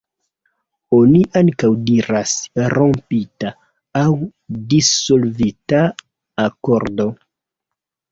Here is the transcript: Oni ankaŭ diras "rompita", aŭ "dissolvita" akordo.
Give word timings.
Oni 0.99 1.19
ankaŭ 1.41 1.67
diras 1.89 2.31
"rompita", 2.73 3.51
aŭ 4.01 4.05
"dissolvita" 4.71 5.83
akordo. 6.45 7.07